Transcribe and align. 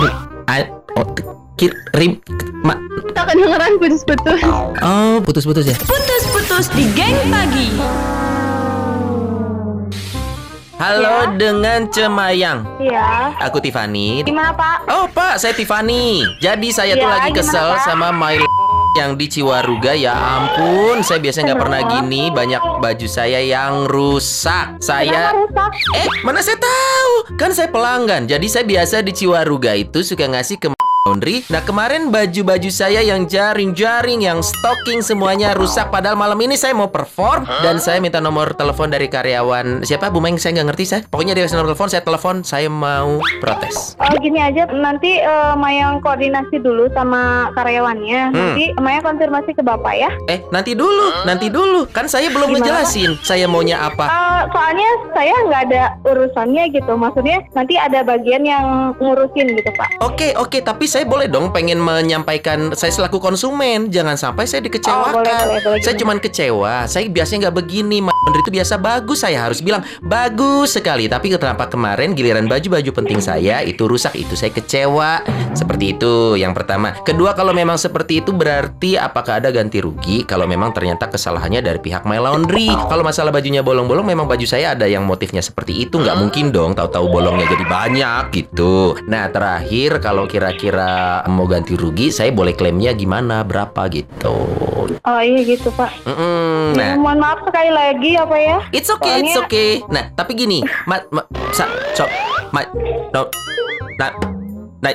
aduh, 0.00 0.12
a, 0.48 0.64
oh, 0.96 1.06
kir, 1.54 1.76
rim, 1.92 2.16
ma, 2.64 2.72
Tak 3.12 3.28
kedengeran 3.28 3.76
putus-putus. 3.76 4.40
oh 4.80 5.20
putus-putus 5.20 5.64
ya. 5.66 5.76
Putus-putus 5.78 6.72
di 6.72 6.88
geng 6.90 7.20
pagi. 7.28 7.68
Halo 10.80 11.36
dengan 11.36 11.92
Cemayang. 11.92 12.64
Iya. 12.80 13.36
Aku 13.44 13.60
Tiffany. 13.60 14.24
Gimana 14.24 14.56
Pak? 14.56 14.88
Oh 14.88 15.04
Pak, 15.06 15.36
saya 15.36 15.52
Tiffany. 15.52 16.24
Jadi 16.40 16.72
saya 16.72 16.96
tuh 16.96 17.04
Ya, 17.04 17.12
lagi 17.12 17.28
gimana, 17.28 17.40
kesel 17.44 17.68
Pak? 17.76 17.84
sama 17.84 18.08
my 18.08 18.40
yang 18.92 19.14
di 19.14 19.30
Ciwaruga 19.30 19.94
ya 19.94 20.10
ampun 20.10 21.06
saya 21.06 21.22
biasanya 21.22 21.54
nggak 21.54 21.62
pernah 21.62 21.80
gini 21.86 22.26
banyak 22.26 22.58
baju 22.58 23.06
saya 23.06 23.38
yang 23.38 23.86
rusak 23.86 24.82
saya 24.82 25.30
Kenapa 25.30 25.70
rusak? 25.70 25.70
eh 25.94 26.06
mana 26.26 26.42
saya 26.42 26.58
tahu 26.58 26.89
kan 27.40 27.56
saya 27.56 27.72
pelanggan 27.72 28.28
jadi 28.28 28.46
saya 28.52 28.68
biasa 28.68 29.00
di 29.00 29.16
Ciwaruga 29.16 29.72
itu 29.72 30.04
suka 30.04 30.28
ngasih 30.28 30.60
ke 30.60 30.68
laundry 31.08 31.40
nah 31.48 31.64
kemarin 31.64 32.12
baju-baju 32.12 32.68
saya 32.68 33.00
yang 33.00 33.24
jaring-jaring 33.24 34.20
yang 34.20 34.44
stocking 34.44 35.00
semuanya 35.00 35.56
rusak 35.56 35.88
padahal 35.88 36.12
malam 36.12 36.36
ini 36.44 36.60
saya 36.60 36.76
mau 36.76 36.92
perform 36.92 37.48
dan 37.64 37.80
saya 37.80 38.04
minta 38.04 38.20
nomor 38.20 38.52
telepon 38.52 38.92
dari 38.92 39.08
karyawan 39.08 39.80
siapa 39.80 40.12
Bu 40.12 40.20
Meng 40.20 40.36
saya 40.36 40.60
nggak 40.60 40.68
ngerti 40.68 40.84
saya 40.84 41.00
pokoknya 41.08 41.32
dia 41.32 41.48
kasih 41.48 41.56
nomor 41.56 41.72
telepon 41.72 41.88
saya 41.88 42.04
telepon 42.04 42.44
saya 42.44 42.68
mau 42.68 43.16
protes 43.40 43.96
Oh 44.10 44.18
gini 44.18 44.42
aja, 44.42 44.66
nanti 44.74 45.22
eh, 45.22 45.54
Mayang 45.54 46.02
koordinasi 46.02 46.58
dulu 46.58 46.90
sama 46.90 47.54
karyawannya. 47.54 48.34
Hmm. 48.34 48.34
Nanti 48.34 48.74
Mayang 48.74 49.06
konfirmasi 49.06 49.54
ke 49.54 49.62
Bapak 49.62 49.94
ya. 49.94 50.10
Eh, 50.26 50.42
nanti 50.50 50.74
dulu, 50.74 51.22
nanti 51.22 51.46
dulu. 51.46 51.86
Kan 51.94 52.10
saya 52.10 52.26
belum 52.26 52.50
Gimana? 52.50 52.58
ngejelasin 52.58 53.22
saya 53.22 53.46
maunya 53.46 53.78
apa. 53.78 54.10
Eh, 54.10 54.42
soalnya 54.50 54.90
saya 55.14 55.34
nggak 55.46 55.62
ada 55.70 55.82
urusannya 56.10 56.74
gitu. 56.74 56.92
Maksudnya 56.98 57.38
nanti 57.54 57.78
ada 57.78 58.02
bagian 58.02 58.42
yang 58.42 58.98
ngurusin 58.98 59.46
gitu 59.54 59.70
Pak. 59.78 60.02
Oke, 60.02 60.34
oke, 60.34 60.58
tapi 60.58 60.89
saya 60.90 61.06
boleh 61.06 61.30
dong 61.30 61.54
pengen 61.54 61.78
menyampaikan 61.78 62.74
saya 62.74 62.90
selaku 62.90 63.22
konsumen. 63.22 63.94
Jangan 63.94 64.18
sampai 64.18 64.50
saya 64.50 64.66
dikecewakan. 64.66 65.14
Oh, 65.14 65.22
boleh, 65.22 65.38
boleh, 65.46 65.62
boleh. 65.62 65.82
Saya 65.86 65.94
cuman 65.94 66.18
kecewa. 66.18 66.90
Saya 66.90 67.06
biasanya 67.06 67.46
nggak 67.46 67.56
begini. 67.62 68.02
Bener 68.02 68.38
itu 68.42 68.50
biasa 68.50 68.74
bagus. 68.74 69.22
Saya 69.22 69.46
harus 69.46 69.62
bilang 69.62 69.86
bagus 70.02 70.74
sekali. 70.74 71.06
Tapi 71.06 71.30
kenapa 71.38 71.70
kemarin 71.70 72.18
giliran 72.18 72.50
baju-baju 72.50 72.90
penting 72.90 73.22
saya 73.22 73.62
itu 73.62 73.86
rusak 73.86 74.18
itu 74.18 74.34
saya 74.34 74.50
kecewa. 74.50 75.22
Seperti 75.54 75.94
itu 75.94 76.34
yang 76.34 76.50
pertama. 76.50 76.98
Kedua 77.06 77.38
kalau 77.38 77.54
memang 77.54 77.78
seperti 77.78 78.26
itu 78.26 78.34
berarti 78.34 78.98
apakah 78.98 79.38
ada 79.38 79.54
ganti 79.54 79.78
rugi 79.78 80.26
kalau 80.26 80.50
memang 80.50 80.74
ternyata 80.74 81.06
kesalahannya 81.06 81.62
dari 81.62 81.78
pihak 81.78 82.02
My 82.02 82.18
Laundry. 82.18 82.66
Kalau 82.66 83.06
masalah 83.06 83.30
bajunya 83.30 83.62
bolong-bolong 83.62 84.10
memang 84.10 84.26
baju 84.26 84.42
saya 84.42 84.74
ada 84.74 84.90
yang 84.90 85.06
motifnya 85.06 85.38
seperti 85.38 85.86
itu 85.86 86.02
nggak 86.02 86.18
mungkin 86.18 86.50
dong 86.50 86.74
tahu-tahu 86.74 87.06
bolongnya 87.06 87.46
jadi 87.46 87.64
banyak 87.70 88.22
gitu. 88.34 88.98
Nah 89.06 89.30
terakhir 89.30 90.02
kalau 90.02 90.26
kira-kira 90.26 90.79
mau 91.26 91.44
ganti 91.44 91.74
rugi 91.74 92.08
saya 92.08 92.30
boleh 92.30 92.52
klaimnya 92.52 92.92
gimana 92.92 93.42
berapa 93.42 93.88
gitu. 93.88 94.34
Oh 95.00 95.20
iya 95.20 95.40
gitu 95.42 95.70
Pak. 95.70 96.04
Mm-mm, 96.04 96.72
Ya, 96.72 96.94
nah 96.94 97.00
mohon 97.00 97.18
maaf 97.18 97.40
sekali 97.42 97.70
lagi 97.70 98.14
apa 98.14 98.36
ya? 98.36 98.58
it's 98.70 98.88
okay 98.88 99.20
it's 99.20 99.32
Soalnya- 99.32 99.46
okay. 99.46 99.70
Nah 99.86 100.04
tapi 100.12 100.32
gini 100.34 100.58
ma, 100.84 101.00
ma 101.08 101.22
sa 101.50 101.64
so 101.92 102.04
ma 102.50 102.62
no 103.10 103.26
nah 103.96 104.10
nah 104.78 104.92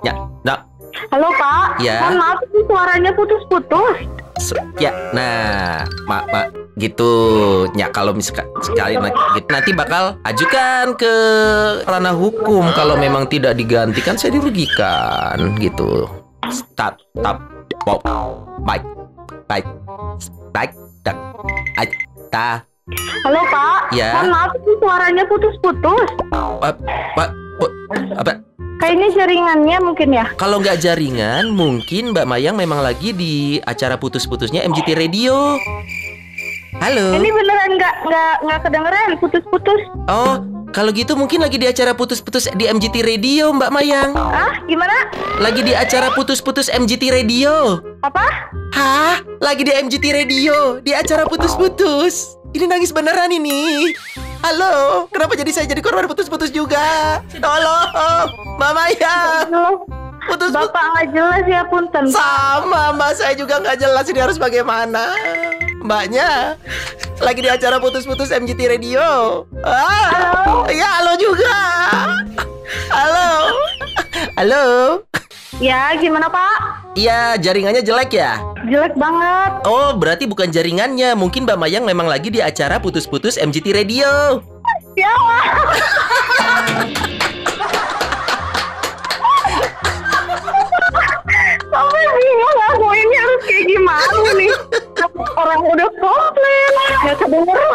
ya 0.00 0.12
nah 0.42 0.58
Halo 1.08 1.30
Pak. 1.30 1.78
Ya. 1.78 2.02
Mohon 2.02 2.16
maaf 2.18 2.38
suaranya 2.66 3.10
putus-putus. 3.14 3.96
So- 4.38 4.58
ya, 4.76 4.90
nah, 5.10 5.82
mak, 6.04 6.26
mak, 6.28 6.46
gitu. 6.78 7.12
Ya, 7.74 7.90
kalau 7.90 8.14
misalkan 8.14 8.46
sekali 8.62 8.96
gitu, 8.96 9.48
nanti 9.50 9.70
bakal 9.74 10.16
ajukan 10.24 10.94
ke 10.94 11.14
ranah 11.84 12.14
hukum 12.14 12.70
kalau 12.72 12.94
memang 12.96 13.26
tidak 13.26 13.58
digantikan 13.58 14.16
saya 14.16 14.38
dirugikan 14.38 15.58
gitu. 15.58 16.06
Stop, 16.48 16.96
stop, 17.12 17.38
pop, 17.84 18.00
baik, 18.64 18.86
baik, 19.50 19.66
baik, 20.54 20.72
tak, 21.04 21.18
ta, 22.32 22.62
Halo 23.28 23.44
Pak. 23.52 23.92
Ya. 23.92 24.16
Mohon 24.16 24.28
maaf 24.32 24.52
suaranya 24.80 25.24
putus-putus. 25.28 26.08
apa, 26.32 26.72
apa, 27.12 27.24
apa, 28.16 28.32
Kayaknya 28.78 29.08
jaringannya 29.10 29.78
mungkin 29.82 30.08
ya. 30.14 30.24
Kalau 30.38 30.62
nggak 30.62 30.78
jaringan, 30.78 31.50
mungkin 31.50 32.14
Mbak 32.14 32.26
Mayang 32.30 32.54
memang 32.54 32.78
lagi 32.78 33.10
di 33.10 33.58
acara 33.66 33.98
putus-putusnya 33.98 34.62
MGT 34.70 34.94
Radio. 34.94 35.58
Halo. 36.76 37.16
Ini 37.16 37.28
beneran 37.32 37.80
nggak 37.80 37.94
nggak 38.04 38.34
nggak 38.44 38.58
kedengeran 38.68 39.08
putus-putus. 39.24 39.80
Oh, 40.04 40.44
kalau 40.76 40.92
gitu 40.92 41.16
mungkin 41.16 41.40
lagi 41.40 41.56
di 41.56 41.64
acara 41.64 41.96
putus-putus 41.96 42.44
di 42.52 42.68
MGT 42.68 43.08
Radio, 43.08 43.56
Mbak 43.56 43.72
Mayang. 43.72 44.12
Ah 44.12 44.60
gimana? 44.68 45.08
Lagi 45.40 45.64
di 45.64 45.72
acara 45.72 46.12
putus-putus 46.12 46.68
MGT 46.68 47.08
Radio. 47.08 47.80
Apa? 48.04 48.52
Hah? 48.76 49.24
Lagi 49.40 49.64
di 49.64 49.72
MGT 49.72 50.04
Radio, 50.12 50.84
di 50.84 50.92
acara 50.92 51.24
putus-putus. 51.24 52.36
Ini 52.52 52.68
nangis 52.68 52.92
beneran 52.92 53.32
ini. 53.32 53.92
Halo, 54.44 55.08
kenapa 55.08 55.40
jadi 55.40 55.50
saya 55.50 55.66
jadi 55.66 55.80
korban 55.80 56.04
putus-putus 56.04 56.52
juga? 56.52 57.18
Tolong, 57.32 57.88
Mbak 58.60 58.72
Mayang. 58.76 59.48
Halo. 59.48 59.88
Putus-putus. 60.28 60.68
Bapak 60.68 60.84
nggak 60.92 61.06
jelas 61.16 61.42
ya 61.48 61.62
punten. 61.72 62.04
Sama 62.12 62.92
mbak 62.92 63.16
saya 63.16 63.32
juga 63.32 63.64
nggak 63.64 63.80
jelas 63.80 64.04
ini 64.12 64.20
harus 64.20 64.36
bagaimana 64.36 65.16
Mbaknya 65.88 66.60
lagi 67.24 67.40
di 67.40 67.48
acara 67.48 67.80
putus-putus 67.80 68.28
MGT 68.28 68.76
Radio 68.76 69.00
ah, 69.64 69.88
Halo. 70.12 70.68
Ya 70.68 71.00
halo 71.00 71.16
juga 71.16 71.56
Halo 72.92 73.56
Halo 74.36 74.64
Ya 75.56 75.96
gimana 75.96 76.28
Pak? 76.28 76.92
Iya 76.92 77.40
jaringannya 77.40 77.80
jelek 77.80 78.12
ya 78.12 78.36
Jelek 78.68 79.00
banget. 79.00 79.64
Oh 79.64 79.96
berarti 79.96 80.28
bukan 80.28 80.52
jaringannya 80.52 81.16
Mungkin 81.16 81.48
Mbak 81.48 81.56
Mayang 81.56 81.88
memang 81.88 82.04
lagi 82.04 82.28
di 82.28 82.44
acara 82.44 82.76
putus-putus 82.76 83.40
MGT 83.40 83.72
Radio 83.72 84.44
Ya. 84.92 85.16
nggak 97.02 97.16
kedengeran. 97.22 97.72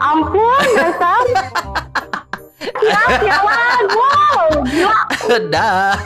Ampun, 0.00 0.64
dasar. 0.76 1.26
Ya, 2.80 3.00
sialan. 3.20 3.82
Wow, 3.92 4.48
gila. 4.68 5.00
Dah 5.52 5.96